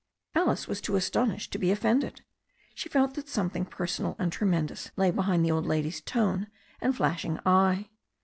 Alice 0.33 0.67
was 0.67 0.81
too 0.81 0.95
astonished 0.95 1.51
to 1.53 1.59
be 1.59 1.69
offended. 1.69 2.23
She 2.73 2.89
felt 2.89 3.13
that 3.13 3.29
something 3.29 3.65
personal 3.67 4.15
and 4.17 4.31
tremendous 4.31 4.89
lay 4.95 5.11
behind 5.11 5.45
the 5.45 5.51
old 5.51 5.67
lady's 5.67 6.01
tone 6.01 6.47
and 6.81 6.95
flashing 6.97 7.39
eye. 7.45 7.89